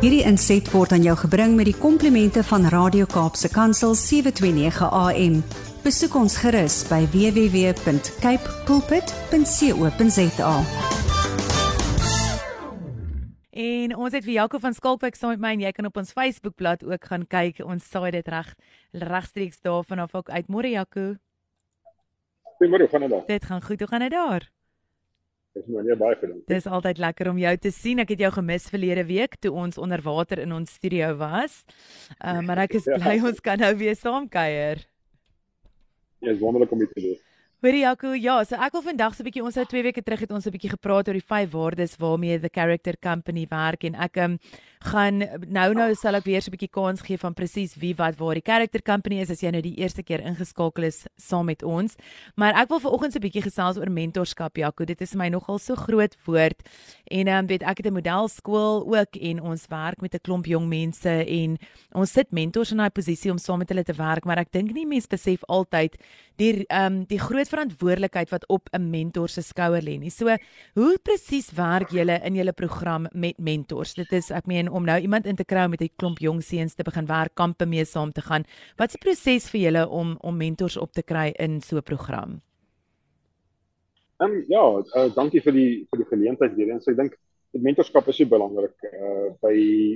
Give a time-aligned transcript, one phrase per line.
[0.00, 5.34] Hierdie inset word aan jou gebring met die komplimente van Radio Kaapse Kansel 729 AM.
[5.84, 10.54] Besoek ons gerus by www.cape pulpit.co.za.
[13.52, 16.14] En ons het vir Jaco van Skalkwyk saam met my en jy kan op ons
[16.16, 17.60] Facebookblad ook gaan kyk.
[17.60, 18.54] Ons saai dit reg
[18.96, 20.48] regstreeks daarvan af ook uit.
[20.48, 21.20] Môre Jaco.
[22.56, 23.28] Goeiemôre, gaan dit?
[23.28, 23.84] Dit gaan goed.
[23.84, 24.48] Hoe gaan dit daar?
[25.58, 26.44] Dis nou nie baie gedink.
[26.46, 27.98] Dis altyd lekker om jou te sien.
[27.98, 31.64] Ek het jou gemis verlede week toe ons onder water in ons studio was.
[32.20, 34.84] Uh, maar ek is bly ons kan nou weer saam kuier.
[36.20, 37.18] Ja, is wonderlik om dit te doen.
[37.60, 40.20] Hoorie Jaco, ja, so ek wil vandag so 'n bietjie ons het 2 weke terug
[40.24, 43.94] het ons 'n bietjie gepraat oor die vyf waardes waarmee the character company werk en
[44.00, 44.38] ek um,
[44.80, 48.16] gaan nou nou sal ek weer so 'n bietjie kans gee van presies wie wat
[48.16, 51.62] waar die character company is as jy nou die eerste keer ingeskakel is saam met
[51.62, 51.96] ons.
[52.34, 54.86] Maar ek wil vanoggend so 'n bietjie gesels oor mentorskap Jaco.
[54.86, 56.62] Dit is vir my nogal so groot woord.
[57.10, 60.66] En um, weet ek het 'n modelskool ook en ons werk met 'n klomp jong
[60.66, 61.58] mense en
[61.92, 64.72] ons sit mentors in daai posisie om saam met hulle te werk, maar ek dink
[64.72, 65.98] nie mense besef altyd
[66.38, 70.10] die um, die groot verantwoordelikheid wat op 'n mentor se skouer lê nie.
[70.10, 70.36] So,
[70.74, 73.94] hoe presies werk julle in julle program met mentors?
[73.94, 76.74] Dit is ek meen om nou iemand in te kry met 'n klomp jong seuns
[76.74, 78.44] te begin werk, kampe mee saam te gaan.
[78.76, 81.82] Wat is die proses vir julle om om mentors op te kry in so 'n
[81.82, 82.40] program?
[84.20, 84.62] Ehm um, ja,
[84.96, 86.88] uh, dankie vir die vir die geleentheid weer eens.
[86.88, 87.16] Ek dink
[87.52, 88.76] mentorskap is so belangrik.
[88.84, 89.54] Uh by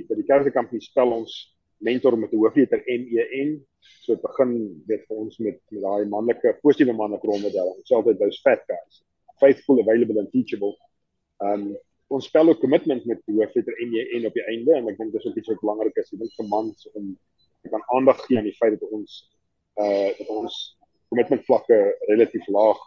[0.09, 1.54] by die kerkekampie spel ons
[1.87, 3.51] mentor met 'n hoofletter M E N.
[4.03, 4.51] So dit begin
[4.89, 7.73] weet vir ons met met daai manlike positiewe manlike rolmodel.
[7.77, 9.03] Ons sê altyd those fat guys.
[9.41, 10.73] Faithful, available and teachable.
[11.43, 11.75] Um
[12.07, 15.11] ons spel ook commitment met die hoofletter M E op die einde en ek dink
[15.13, 16.13] dis ook iets wat belangrik is.
[16.13, 17.15] Ek dink vir mans om
[17.69, 19.13] kan aandag gee aan die feit dat ons
[19.81, 20.77] uh dat ons
[21.09, 21.77] commitment vlakke
[22.09, 22.81] relatief laag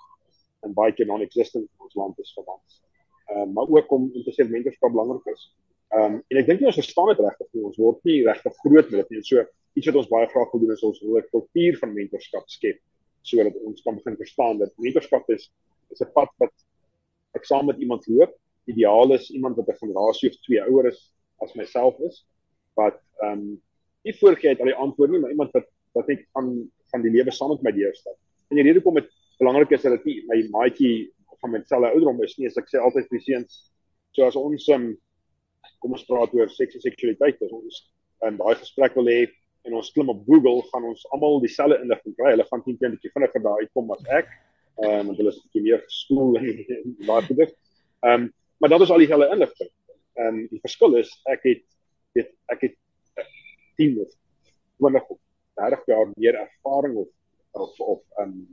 [0.67, 2.83] en baie keer non-existent in ons land is vir mans.
[3.29, 5.43] Uh, maar ook om om te sê mentorskap belangrik is.
[5.89, 7.65] Ehm um, en ek dink nie ons verstaan dit regtig nie.
[7.65, 9.23] Ons word nie regtig groot met dit nie.
[9.25, 9.45] So
[9.79, 12.81] iets wat ons baie graag wil doen is ons wil 'n kultuur van mentorskap skep
[13.29, 15.51] sodat ons kan begin verstaan dat mentorskap is
[15.91, 16.53] is 'n pad wat
[17.35, 18.33] ek saam met iemand loop.
[18.67, 22.25] Ideaal is iemand wat 'n generasie of twee ouer is as myself is
[22.75, 23.63] wat ehm um,
[24.05, 27.11] nie voorgee uit al die antwoorde nie, maar iemand wat wat net van van die
[27.11, 28.17] lewe saam met my deurstap.
[28.51, 32.47] En die rede hoekom dit belangrik is dat my maatjie van myselfe ouderdom is nie,
[32.47, 33.59] as ek sê altyd vir seuns,
[34.17, 34.89] so as ons um,
[35.83, 37.81] kom ons praat oor seks en seksualiteit as ons
[38.29, 39.21] in daai gesprek wil hê
[39.67, 42.33] en ons klim op Google gaan ons almal dieselfde inligting kry.
[42.33, 44.29] Hulle gaan teen 'n bietjie vinniger daar uitkom as ek.
[44.83, 47.55] Ehm um, want hulle is bietjie meer geskool en baie goed.
[48.07, 49.71] Ehm um, maar dit is al dieselfde inligting.
[50.19, 51.65] Ehm um, die verskil is ek het
[52.15, 52.77] weet ek het
[53.77, 54.15] 10 of
[54.83, 55.19] 20 of
[55.63, 57.09] 30 jaar meer ervaring of
[57.53, 58.49] of of ehm um,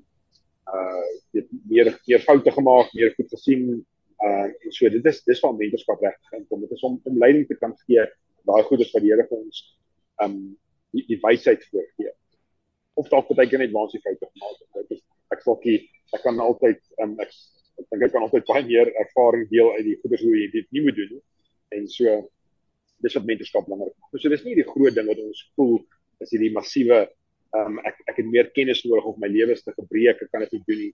[0.66, 3.86] uh weet meer meer foute gemaak, meer goed gesien
[4.24, 6.62] Uh en so dit is dis waar mentorskap regtig inkom.
[6.64, 8.06] Dit is om om leiding te kan gee
[8.46, 9.64] daai goedes wat die Here vir ons
[10.24, 10.38] um
[10.96, 12.14] die, die wysheid voorgee.
[12.96, 14.88] Of dalk baie keer net waar ons die foute gemaak het.
[14.90, 15.04] Dit is
[15.36, 15.80] ek salkie
[16.16, 17.34] ek kan altyd um ek
[17.82, 20.72] ek dink ek kan altyd baie meer ervaring deel uit die goedes hoe jy dit
[20.72, 21.24] nie moet doen nie.
[21.76, 22.16] En so
[23.04, 24.22] dis wat mentorskap belangrik maak.
[24.22, 25.80] So dis nie die groot ding wat ons voel
[26.24, 27.04] is hierdie massiewe
[27.56, 30.24] um ek ek het meer kennis nodig om my lewe te gebreek.
[30.24, 30.94] Ek kan dit nie doen nie.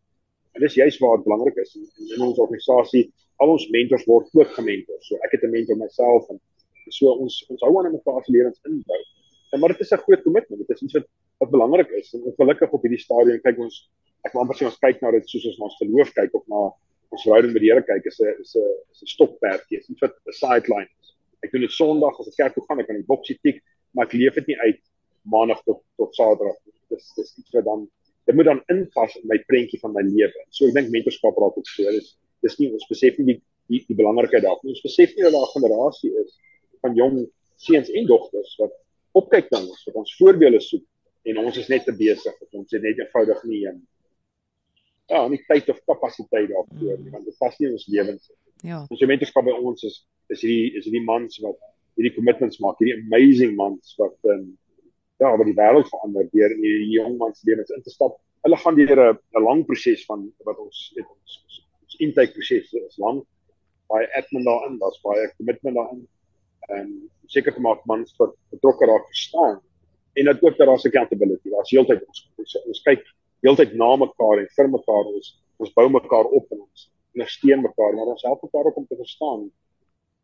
[0.51, 3.05] En dis juist waar dit belangrik is in, in ons organisasie.
[3.41, 4.99] Al ons mentors word ook gementor.
[5.07, 6.39] So ek het 'n mentor myself en
[6.89, 9.01] so ons ons hou aan mekaar se lewens inbou.
[9.51, 10.67] En maar dit is 'n groot kommitment.
[10.67, 11.07] Dit is iets wat
[11.41, 12.13] wat belangrik is.
[12.13, 13.89] En ongelukkig op hierdie stadium kyk ons
[14.25, 16.61] ek wil amper sê ons kyk na dit soos ons ons geloof kyk of na
[17.11, 19.79] ons verhouding met die Here kyk is 'n is 'n is 'n stokperdjie.
[19.79, 21.15] Dit is 'n sideline is.
[21.43, 23.63] Ek doen dit Sondag as ek kerk toe gaan, ek kan die boksie tik,
[23.93, 24.79] maar ek leef dit nie uit
[25.23, 26.57] Maandag tot tot Saterdag.
[26.89, 27.89] Dis dis iets wat dan
[28.29, 30.45] dit moet dan inpas in my prentjie van my lewe.
[30.49, 31.95] So ek dink mentorskap raak ook so.
[31.97, 33.39] Dis dis nie ons besef nie die
[33.71, 34.73] die, die belangrikheid daarvan.
[34.73, 36.31] Ons besef nie dat daar 'n generasie is
[36.81, 38.73] van jong seuns en dogters wat
[39.11, 40.85] opkyk na ons, wat ons voorbeelde soek
[41.29, 43.81] en ons is net te besig dat ons net eenvoudig nie en
[45.11, 48.39] ja, nie tyd of kapasiteit daarvoor nie, want dit pas nie ons lewens nie.
[48.71, 48.85] Ja.
[48.89, 50.01] Ons mentorskap by ons is
[50.31, 51.59] is hierdie is hierdie mans wat
[51.99, 54.45] hierdie commitments maak, hierdie amazing mans wat um,
[55.21, 58.17] ja, wat die wêreld verander deur in die jong mans lewens in te stap.
[58.45, 61.33] Hulle gaan deur 'n 'n lang proses van wat ons weet ons
[61.83, 63.25] ons intake proses is lank.
[63.91, 66.07] Baie admin daarin, daar's baie commitment daarin.
[66.69, 66.87] En
[67.27, 69.61] seker te maak mans wat betrokke raak verstaan
[70.13, 71.49] en dat ook dat daar's accountability.
[71.49, 73.05] Daar's heeltyd ons ons, ons kyk
[73.45, 77.93] heeltyd na mekaar en vir mekaar ons ons bou mekaar op en ons ondersteun mekaar,
[77.93, 79.51] maar ons help mekaar ook om te verstaan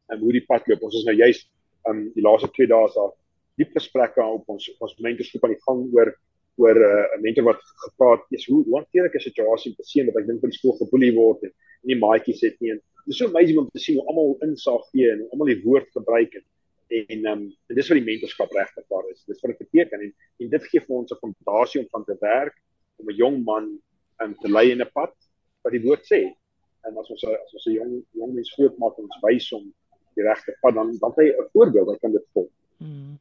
[0.10, 0.84] en hoe die pad loop.
[0.90, 1.50] Ons is nou juist
[1.90, 3.14] um die laaste 2 dae daar
[3.58, 6.14] diep gesprekke op ons ons mentorskap aan die gang oor
[6.58, 9.92] oor 'n uh, mentor wat gepraat het hoe hoe hanteer ek 'n situasie met 'n
[9.94, 12.82] seun wat ek dink by die skool geboelie word en nie maatjies het nie en
[13.06, 15.90] dit is so amazing om te sien hoe almal insaag gee en almal die woord
[15.94, 16.46] gebruik en
[16.88, 19.24] En um, en dis wat die mentorskap regtig daar is.
[19.28, 20.14] Dis wat dit beteken en
[20.44, 22.56] en dit gee vir ons 'n fondasie om van te werk
[22.96, 23.66] om 'n jong man
[24.24, 25.14] um, te lei in 'n pad
[25.64, 26.22] wat die woord sê.
[26.88, 29.66] En as ons as ons 'n jong jong mens grootmaak en ons wys hom
[30.16, 32.52] die regte pad dan dan hy 'n voorbeeld wat kan dit volg.
[32.78, 33.20] Hmm.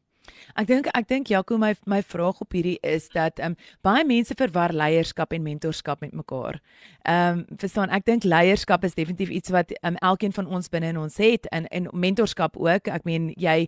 [0.57, 4.05] Ek dink ek dink Jaco my my vraag op hierdie is dat ehm um, baie
[4.09, 6.61] mense verwar leierskap en mentorskap met mekaar.
[7.05, 10.69] Ehm um, verstaan, ek dink leierskap is definitief iets wat ehm um, elkeen van ons
[10.73, 12.89] binne in ons het en en mentorskap ook.
[12.89, 13.67] Ek meen jy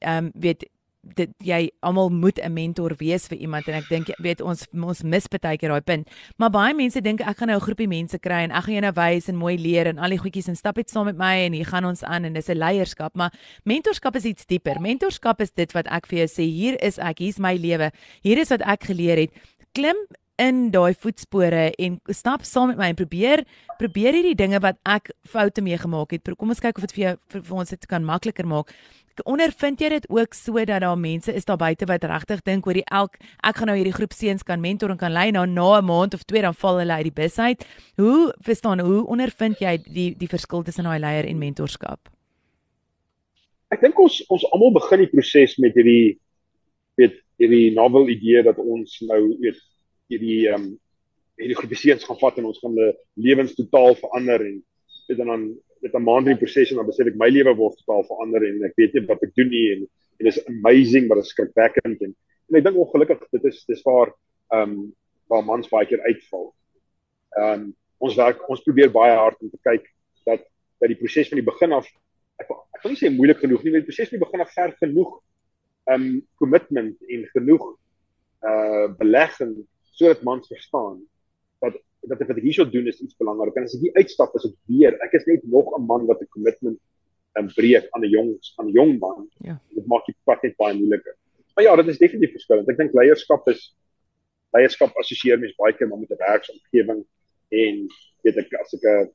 [0.00, 0.64] ehm um, weet
[1.02, 5.02] dit jy almal moet 'n mentor wees vir iemand en ek dink weet ons ons
[5.02, 6.08] mis baie keer daai punt.
[6.38, 8.80] Maar baie mense dink ek gaan nou 'n groepie mense kry en ek gaan jou
[8.80, 11.46] nou wys en mooi leer en al die goedjies en stap net saam met my
[11.46, 13.32] en hier gaan ons aan en dis 'n leierskap, maar
[13.64, 14.80] mentorskap is iets dieper.
[14.80, 17.90] Mentorskap is dit wat ek vir jou sê, hier is ek, hier's my lewe.
[18.22, 19.30] Hier is wat ek geleer het.
[19.74, 19.96] Klim
[20.42, 23.44] in daai voetspore en stap saam met my en probeer
[23.78, 26.30] probeer hierdie dinge wat ek foute meegemaak het.
[26.38, 28.72] Kom ons kyk of dit vir jou vir, vir ons dit kan makliker maak
[29.24, 32.78] ondervind jy dit ook so dat daar mense is daar buite wat regtig dink oor
[32.78, 35.80] die elk ek gaan nou hierdie groep seuns kan mentor en kan lei nou na
[35.80, 37.66] 'n maand of twee dan val hulle uit die bus uit.
[37.96, 42.08] Hoe verstaan hoe ondervind jy die die verskil tussen daai leier en mentorskap?
[43.70, 46.18] Ek dink ons ons almal begin die proses met hierdie
[46.96, 49.60] weet hierdie novel idee dat ons nou weet
[50.08, 50.78] hierdie ehm um,
[51.40, 54.62] hierdie groep seuns gaan vat en ons gaan hulle lewens totaal verander en
[55.08, 55.46] weet dan
[55.82, 58.46] met 'n maand in die proses en dan besef ek my lewe word totaal verander
[58.46, 59.86] en ek weet nie wat ek doen nie en
[60.20, 62.14] en is amazing maar dit is skrikwekkend en
[62.48, 64.12] en ek dink ongelukkig dit is dis waar
[64.52, 64.92] ehm um,
[65.30, 66.50] waar mans baie keer uitval.
[67.38, 67.68] Ehm um,
[68.02, 69.84] ons werk ons probeer baie hard om te kyk
[70.28, 70.42] dat
[70.82, 71.86] dat die proses van die begin af
[72.42, 74.56] ek ek wil nie sê moeilik genoeg nie, maar die proses van die begin af
[74.56, 75.12] ver genoeg
[75.86, 77.70] ehm um, commitment en genoeg
[78.50, 79.54] uh belegging
[79.94, 81.00] sodat mans verstaan
[81.62, 81.78] dat
[82.10, 83.56] dat ek wat ek hierso doen is iets belangrik.
[83.56, 86.22] En as ek hier uitstap is dit weer, ek is net nog 'n man wat
[86.22, 86.78] 'n commitment
[87.38, 89.28] en breek aan 'n jong aan 'n jong man.
[89.38, 89.60] Ja.
[89.74, 91.16] Dit maak die pad net baie moeiliker.
[91.54, 92.68] Maar ja, dit is definitief verskillend.
[92.68, 93.74] Ek dink leierskap is
[94.52, 97.04] leierskap assosieer mens baie keer met 'n werksomgewing
[97.50, 97.88] en
[98.24, 99.10] weet ek as ek 'n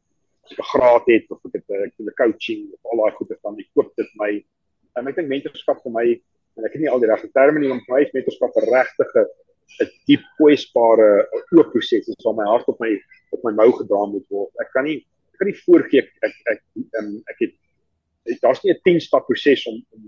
[0.46, 3.60] as ek 'n graad het of ek het 'n coaching of al daai goeie dan
[3.60, 4.32] ek koop dit my
[4.96, 6.08] en ek dink mentorskap vir my
[6.58, 9.12] en ek het nie al die regte terme nie om my mentorskap regtig
[9.82, 12.92] 'n diep kwesbare oop proses is waar my hart op my
[13.36, 14.52] op my mou gedra moet word.
[14.64, 15.00] Ek kan nie
[15.34, 16.62] ek kan nie voorgee ek ek ek,
[17.00, 20.02] um, ek het daar's nie 'n 10 stap proses om om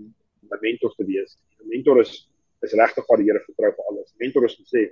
[0.50, 1.36] 'n mentor te wees.
[1.60, 2.26] 'n Mentor is
[2.62, 4.12] is regtig waar die Here vertrou vir alles.
[4.20, 4.90] Mentor is om sê,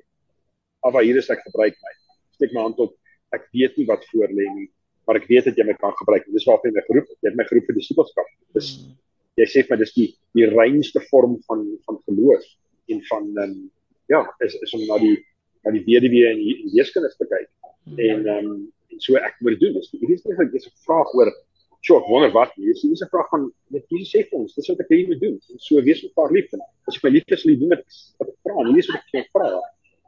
[0.87, 1.93] "Aba, hier is ek gebruik my.
[2.33, 2.95] Steek my hand op.
[3.33, 4.71] Ek weet nie wat voor lê nie,
[5.07, 7.19] maar ek weet dat jy my kan gebruik." Dis waarop jy my geroep het.
[7.23, 8.27] Jy het my geroep vir disipelskap.
[8.55, 8.97] Dis hmm.
[9.37, 12.45] jy sê vir my dis die die reinste vorm van van geloof
[12.89, 13.71] en van um,
[14.09, 15.17] ja, is is om na die
[15.65, 17.49] na die weduwee en die weeskinders te kyk.
[17.85, 17.99] Hmm.
[17.99, 19.77] En ehm um, so ek moet doen.
[19.77, 21.33] Dis hierdie is eintlik dis 'n vraag oor
[21.87, 22.83] Sjoe, wonder wat hier is.
[22.83, 25.37] Dis 'n vraag van net hier sê vir ons, dis wat ek hier moet doen.
[25.51, 27.85] En so wees mekaar lief en as jy my lief is, lief doen met
[28.19, 28.65] wat ek vra.
[28.67, 29.61] Hier is wat ek jou vra.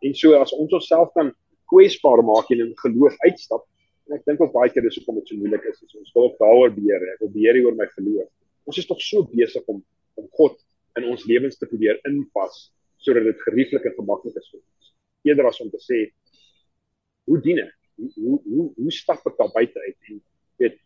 [0.03, 1.31] En so as ons onsself kan
[1.71, 3.63] kwesbaar maak en in geloof uitstap,
[4.09, 5.79] en ek dink ook baie keer dis hoekom dit so moeilik is.
[5.87, 8.29] is ons wil ook daaroor beheer, ek wil beheer oor my geloof.
[8.67, 9.85] Ons is tog so besig om
[10.19, 10.59] om God
[10.99, 12.73] in ons lewens te probeer inpas
[13.05, 14.91] sodat dit gerieflik en gemaklik is vir ons.
[15.29, 16.01] Eerder as om te sê
[17.29, 17.77] hoe dien ek?
[18.17, 20.21] Hoe hoe hoe stap ek daar buite uit en
[20.63, 20.79] weet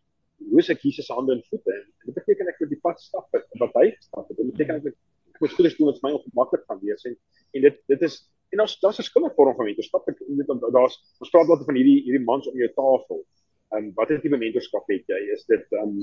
[0.51, 1.73] hoe is ek Jesus se hande en voete?
[1.73, 4.39] En dit beteken ek moet die pad stap wat hy gestap het.
[4.39, 4.93] Dit beteken ek
[5.35, 7.15] ek moet goed doen wat vir my ongemaklik gaan wees en
[7.55, 8.19] en dit dit is
[8.53, 10.07] en ons daar's 'n verskillende vorm van mentorskap.
[10.09, 13.25] Ek weet daar's ons praat wat van hierdie hierdie mans om jou tafel.
[13.75, 15.21] En wat is die mentorskap het jy?
[15.33, 15.99] Is dit um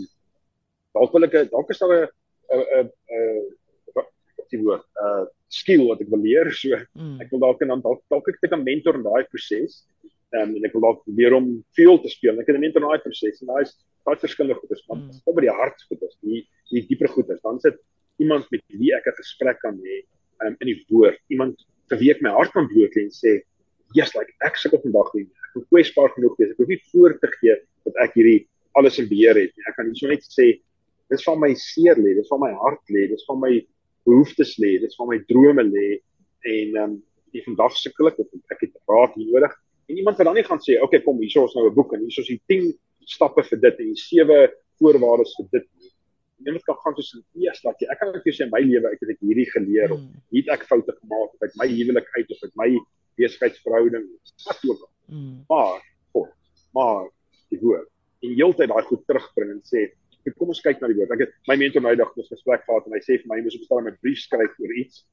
[0.92, 2.08] dalk wil ek dalk is daar 'n
[2.52, 3.61] 'n 'n
[4.52, 6.48] die woord uh skill wat ek wil leer.
[6.56, 7.18] So mm.
[7.20, 9.82] ek wil dalk en dan dalk dalk ek ek 'n mentor in daai proses
[10.32, 12.40] um, en ek wil dalk leer om veel te speel.
[12.40, 13.74] Ek het 'n mentor in daai proses en daai is
[14.06, 15.20] baie verskillende goeders want mm.
[15.28, 16.40] op by die hart goeders die
[16.72, 17.42] die dieper goeders.
[17.44, 17.76] Dan sit
[18.18, 20.02] iemand met wie ek 'n gesprek kan hê
[20.46, 21.20] um, in die woord.
[21.28, 23.42] Iemand vir wie ek my hart kan bloot en sê
[23.94, 26.52] yes like ek sukkel vandag nie ek moet kwesbaar genoeg wees.
[26.52, 29.64] Ek hoef nie voor te gee dat ek hierdie alles in beheer het nie.
[29.68, 30.56] Ek kan net sê
[31.12, 33.52] dis van my seer lê dis van my hart lê dis van my
[34.08, 35.88] behoeftes lê, dit is waar my drome lê
[36.52, 37.00] en ehm um,
[37.32, 38.18] die vandag sukkel ek
[38.52, 39.52] ek het raad nodig.
[39.88, 41.94] En iemand wat dan nie gaan sê, "Oké, okay, kom, hier is nou 'n boek
[41.94, 45.68] en hier is die 10 stappe vir dit en die 7 voorwaardes vir dit."
[46.44, 47.86] Iemand kan gaan soos, "Ja, slat jy.
[47.88, 50.22] Ek kan net vir sê my lewe, ek het ek hierdie geleer of hmm.
[50.30, 52.78] hier het ek foute gemaak of ek my huwelik uit of ek my
[53.16, 54.04] besigheidsverhouding
[54.46, 55.44] wat ook al." Mm.
[55.48, 55.80] Maar,
[56.12, 56.28] oh,
[56.74, 57.08] maar
[57.50, 57.88] die woord
[58.22, 59.88] en heeltyd daai goed terugbring en sê,
[60.26, 61.12] ek kom ons kyk na die woord.
[61.14, 63.44] Ek het my mentor nou eendag 'n gesprek gehad en hy sê vir my jy
[63.44, 65.04] moet bestaan met brief skryf oor iets.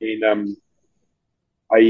[0.00, 0.56] En ehm um,
[1.74, 1.84] hy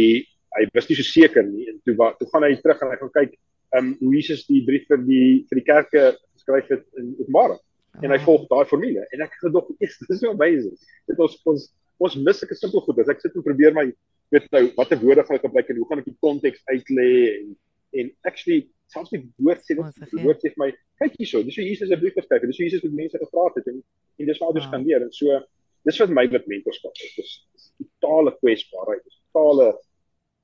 [0.55, 3.15] hy was nie so seker nie en toe toe gaan hy terug en hy gaan
[3.21, 3.33] kyk
[3.75, 6.03] ehm um, hoe Jesus die brief vir die vir die kerke
[6.35, 7.63] geskryf het in Openbaring.
[8.03, 10.75] en hy volg daai formule en ek gedog is dis so amazing.
[11.07, 11.71] Dit ons ons
[12.03, 12.99] ons mis sulke simpel goed.
[12.99, 13.87] As ek sit en probeer my
[14.35, 17.53] weet nou watter woorde gaan ek gebruik en hoe gaan ek die konteks uitlê en
[17.95, 20.71] en actually selfs die woord sê dit woord sê vir my
[21.03, 23.59] kyk hierso dis hoe Jesus 'n brief geskryf het dis hoe Jesus met mense gepraat
[23.61, 23.83] het en
[24.19, 25.41] en dis waar ons kan leer en so
[25.85, 27.33] dis wat my met mentorskap is.
[27.53, 27.67] Dis
[28.01, 29.69] totale kwesbaarheid dis totale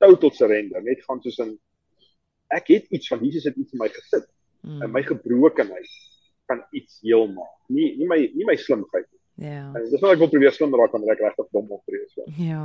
[0.01, 0.83] total surrender.
[0.85, 1.57] Net gaan soos in
[2.57, 4.29] ek het iets van Jesus het iets in my gesit.
[4.61, 4.83] Mm.
[4.85, 5.93] en my gebrokenheid
[6.45, 7.57] kan iets heel maak.
[7.73, 9.71] Nie nie my nie my slimheid nie Ja.
[9.73, 12.27] En dis wat ek wil probeer slim raak wanneer ek regtig dom optree so.
[12.37, 12.65] Ja.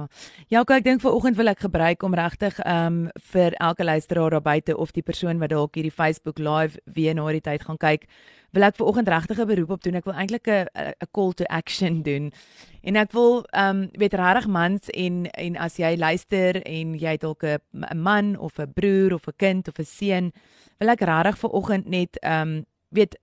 [0.52, 4.36] Ja, ek dink vir oggend wil ek gebruik om regtig ehm um, vir elke luisteraar
[4.36, 7.80] daar buite of die persoon wat dalk hierdie Facebook live weer na die tyd gaan
[7.80, 8.04] kyk,
[8.52, 9.96] wil ek vir oggend regtig 'n beroep op doen.
[9.96, 12.32] Ek wil eintlik 'n 'n call to action doen.
[12.84, 17.18] En ek wil ehm um, weet regtig mans en en as jy luister en jy
[17.18, 17.60] dalk 'n
[17.96, 20.32] man of 'n broer of 'n kind of 'n seun,
[20.80, 23.16] wil ek regtig vir oggend net ehm um, weet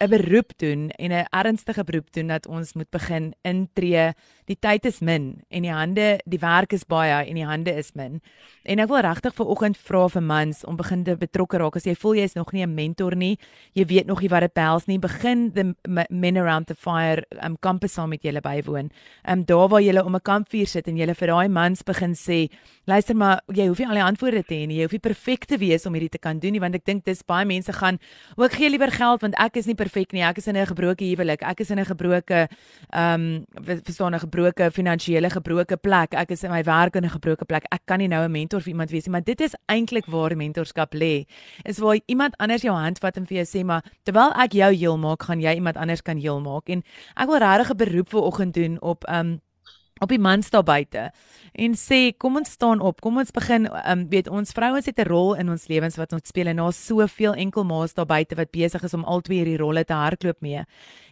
[0.00, 4.12] 'n beroep doen en 'n ernstige beroep doen dat ons moet begin intree.
[4.44, 7.92] Die tyd is min en die hande, die werk is baie en die hande is
[7.94, 8.20] min.
[8.62, 11.76] En ek wil regtig vir oggend vra vir mans om begin te betrokke raak.
[11.76, 13.38] As jy voel jy is nog nie 'n mentor nie,
[13.74, 15.74] jy weet nog nie wat dit behels nie, begin the
[16.10, 18.90] men around the fire um campus saam met julle bywoon.
[19.28, 22.48] Um daar waar julle om 'n kampvuur sit en julle vir daai mans begin sê,
[22.86, 24.76] luister maar, jy hoef nie al die antwoorde te hê nie.
[24.76, 27.04] Jy hoef nie perfek te wees om hierdie te kan doen nie, want ek dink
[27.04, 27.98] dis baie mense gaan
[28.36, 30.22] ook gee liewer geld want ek is nie perfek nie.
[30.22, 31.42] Ek is in 'n gebroke huwelik.
[31.42, 32.48] Ek is in 'n gebroke
[32.92, 33.46] ehm um,
[33.84, 36.14] verstaan 'n gebroke finansiële gebroke plek.
[36.14, 37.64] Ek is in my werk in 'n gebroke plek.
[37.72, 40.36] Ek kan nie nou 'n mentor vir iemand wees nie, maar dit is eintlik waar
[40.36, 41.26] mentorskap lê.
[41.64, 44.72] Is waar iemand anders jou hand vat en vir jou sê, "Maar terwyl ek jou
[44.72, 46.82] heel maak, gaan jy iemand anders kan heel maak." En
[47.16, 49.40] ek wil regtig 'n beroep vir oggend doen op ehm um,
[50.00, 51.10] op die mans daar buite
[51.58, 53.00] en sê kom ons staan op.
[53.00, 56.28] Kom ons begin um, weet ons vrouens het 'n rol in ons lewens wat ons
[56.28, 59.58] speel en daar's soveel enkel ma's daar buite wat besig is om al twee hierdie
[59.58, 60.64] rolle te hardloop mee.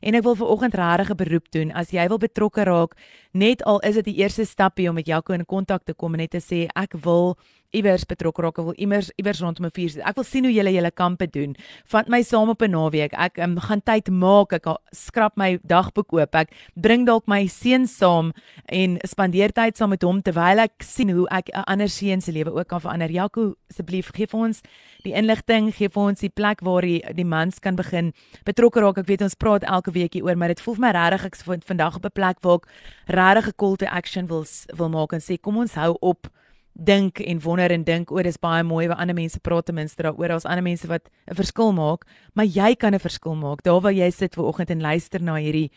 [0.03, 1.73] En ek wil vir oggend regtig 'n beroep doen.
[1.73, 2.95] As jy wil betrokke raak
[3.33, 6.19] net al is dit die eerste stapie om met Jaco in kontak te kom en
[6.19, 7.37] net te sê ek wil
[7.77, 10.03] iewers betrokke raak wil iewers iewers rondom 'n vuur sit.
[10.03, 11.57] Ek wil sien hoe julle julle kampe doen.
[11.87, 13.13] Vat my saam op 'n naweek.
[13.13, 14.53] Ek um, gaan tyd maak.
[14.53, 16.35] Ek skrap my dagboek oop.
[16.35, 18.33] Ek bring dalk my seun saam
[18.67, 22.33] en spandeer tyd saam met hom terwyl ek sien hoe ek 'n ander seun se
[22.33, 23.11] lewe ook kan verander.
[23.11, 24.63] Jaco, asseblief gee vir ons
[25.05, 28.13] die inligting, gee vir ons die plek waar die, die mans kan begin
[28.45, 28.99] betrokke raak.
[28.99, 31.37] Ek weet ons praat elke week hier oor, maar dit voel vir my regtig ek
[31.37, 32.67] vind vandag op 'n plek waar ek
[33.07, 34.45] regtig 'n call to action wil
[34.77, 36.29] wil maak en sê kom ons hou op
[36.77, 40.03] dink en wonder en dink oor dis baie mooi wat ander mense praat ten minste
[40.03, 42.05] daaroor as ander mense wat 'n verskil maak,
[42.35, 43.63] maar jy kan 'n verskil maak.
[43.63, 45.71] Daar waar jy sit ver oggend en luister na hierdie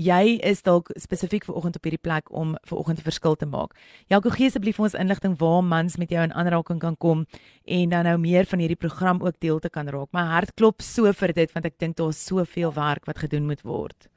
[0.00, 3.46] jy is dalk spesifiek ver oggend op hierdie plek om ver oggend 'n verskil te
[3.46, 3.74] maak.
[4.08, 7.26] Jaco gee asseblief vir ons inligting waar mans met jou in aanraking kan kom
[7.64, 10.08] en dan nou meer van hierdie program ook deel te kan raak.
[10.12, 13.62] My hart klop so vir dit want ek dink daar's soveel werk wat gedoen moet
[13.62, 14.08] word.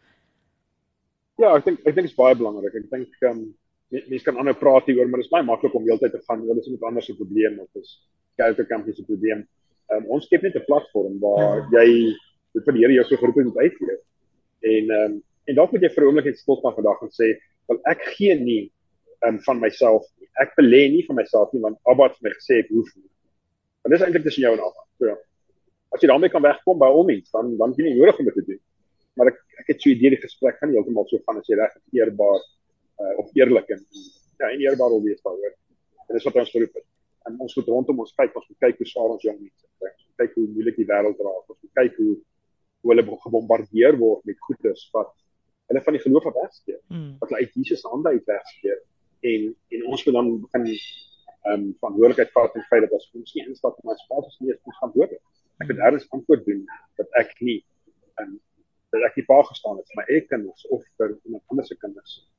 [1.37, 2.73] Ja, ek dink ek dink dit is baie belangrik.
[2.75, 3.53] Ek dink ehm um,
[3.93, 6.57] mense kan ander praat hieroor, maar dit is baie maklik om heeltyd te gaan oor
[6.57, 7.97] dis iemand anders se probleem of is
[8.41, 9.43] kerke kampie se probleem.
[9.93, 11.83] Um, ons skep net 'n platform waar ja.
[11.83, 12.15] jy
[12.53, 13.97] dit vir die Here jou so geroep het om uitgee.
[14.73, 17.11] En ehm um, en dalk moet jy vir 'n oomblik net stil staan vandag en
[17.11, 17.27] sê,
[17.67, 18.71] "Wel ek gee nie
[19.27, 20.29] um, van myself nie.
[20.39, 23.09] Ek belê nie van myself nie want Abba het my gesê ek hoef nie."
[23.83, 24.81] En dis eintlik tussen jou en Abba.
[24.97, 25.17] So ja.
[25.93, 28.33] As jy daarmee kan wegkom by al mens, dan dan jy nie nodig om dit
[28.33, 28.61] te doen.
[29.15, 31.55] Maar ek ek het so 'n idee die gesprek gaan heeltemal so gaan as jy
[31.55, 32.41] reg eerbaar
[32.99, 33.85] uh, of eerlik en
[34.37, 35.55] ja, en eerbaar wil wees daaroor.
[36.07, 36.85] En dis wat ons geroep het.
[37.23, 39.91] En ons moet rondom ons kyk, ons moet kyk hoe swaar ons jong mense kry.
[39.91, 41.51] Ons moet kyk hoe moeilik die wêreld raak.
[41.55, 42.13] Ons moet kyk hoe
[42.83, 45.13] hoe hulle gebombardeer word met goedes wat
[45.71, 46.81] hulle van die geloof af wegskeer.
[46.91, 47.13] Mm.
[47.21, 48.81] Wat hulle uit Jesus se hande uit wegskeer.
[49.31, 49.45] En
[49.77, 50.65] en ons moet dan begin
[51.43, 54.81] ehm um, verantwoordelikheid vat in feit dat as ons nie instap vader se lewe ons
[54.81, 55.15] gaan dood.
[55.63, 56.65] Ek moet 'n antwoord doen
[56.99, 57.59] dat ek nie
[58.19, 58.39] en um,
[58.91, 61.77] dat ek nie pa gestaan het vir my eie kinders of vir iemand anders se
[61.79, 62.32] kinders uh,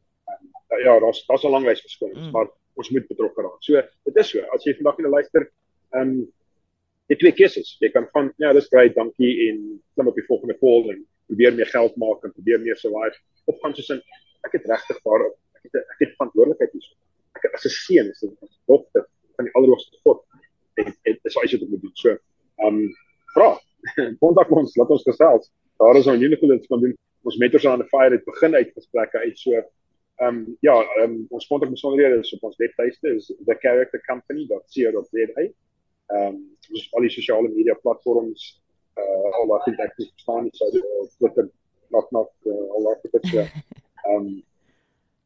[0.83, 2.31] ja, daar's daar's 'n lang lys verskillings, mm.
[2.31, 3.63] maar ons moet betrokke raak.
[3.63, 4.41] So, dit is so.
[4.55, 5.51] As jy vandag hier luister,
[5.93, 6.33] ehm um,
[7.07, 7.77] jy twee keuses.
[7.81, 9.59] Jy kan van ja, dis baie dankie en
[9.95, 13.59] klim op die volgende call en probeer meer geld maak en probeer meer survive of
[13.61, 14.01] gaan soos in
[14.49, 16.89] ek het regtig daar ek het ek het verantwoordelikheid hier.
[17.37, 20.25] Ek as 'n seun, as 'n dogter van die Allerhoogste God
[20.75, 21.95] en dit is iets wat ek moet doen.
[21.95, 22.17] So,
[22.59, 22.95] ehm um,
[23.35, 23.51] vra.
[24.23, 25.51] Kontak ons, laat ons gesels.
[25.79, 26.95] Daar is nou nie net iets kan doen.
[27.25, 29.61] Ons mentors aan die fire het begin uit gesprekke uit so
[30.23, 35.43] Ehm um, ja, um, ons kontak besonderhede is op ons webtuiste is thecharactercompany.co.za.
[35.43, 36.37] Ehm um,
[36.71, 38.63] ons al die sosiale media platforms
[38.95, 40.67] uh al wat ek net verstaan is so
[41.19, 41.47] Twitter
[41.91, 43.35] nog nog uh, al wat dit is.
[43.35, 44.43] Ehm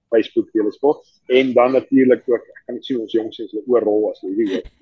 [0.08, 4.20] Facebook deel sport en dan natuurlik ook ek kan sien ons jongs is oorrol as
[4.24, 4.66] jy weet.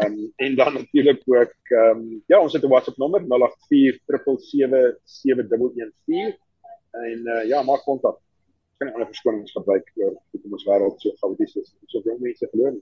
[0.00, 3.28] Ehm um, en dan natuurlik ook ehm um, ja, ons het 'n WhatsApp nommer 0847777114
[6.94, 8.23] en uh, ja, maak kontak.
[8.74, 11.68] Ons kan ander verskonings gebruik oor hoe ons wêreld so chaoties is.
[11.92, 12.80] So baie mense verloor.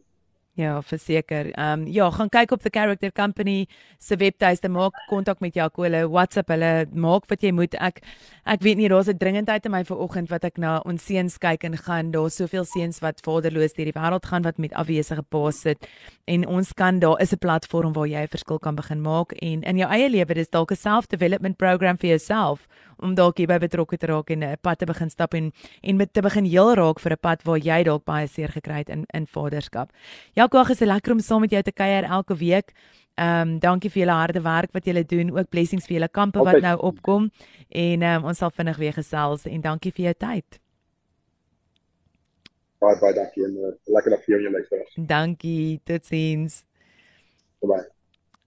[0.55, 1.47] Ja, verseker.
[1.53, 3.67] Ehm um, ja, gaan kyk op the Character Company
[3.99, 7.73] se webtuiste, maak kontak met Jaco, hulle WhatsApp, hulle maak wat jy moet.
[7.81, 8.03] Ek
[8.45, 11.65] ek weet nie daar's 'n dringendheid in my vanoggend wat ek na ons seuns kyk
[11.65, 15.61] en gaan daar's soveel seuns wat vaderloos deur die wêreld gaan wat met afwesige paas
[15.61, 15.87] sit
[16.27, 19.63] en ons kan daar is 'n platform waar jy 'n verskil kan begin maak en
[19.63, 22.67] in jou eie lewe dis dalk 'n self-development program vir jouself
[22.99, 26.13] om dalk hierby betrokke te raak en 'n pad te begin stap en en met
[26.13, 29.05] te begin heel raak vir 'n pad waar jy dalk baie seer gekry het in
[29.15, 29.91] in vaderskap.
[30.43, 32.73] Jaco, is dit lekker om saam met jou te kuier elke week.
[33.15, 36.43] Ehm um, dankie vir julle harde werk wat julle doen, ook blessings vir julle kampe
[36.43, 37.29] wat nou opkom
[37.69, 40.59] en ehm um, ons sal vinnig weer gesels en dankie vir jou tyd.
[42.83, 45.01] Baie baie dankie en uh, lekker dag vir jou luisteraars.
[45.17, 46.63] Dankie, totsiens.
[47.61, 47.92] Bye.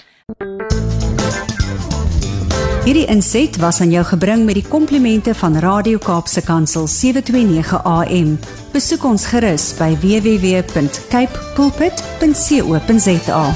[2.83, 8.35] Hierdie inset was aan jou gebring met die komplimente van Radio Kaapse Kansel 729 AM.
[8.73, 13.47] Besoek ons gerus by www.cape pulpit.co.za.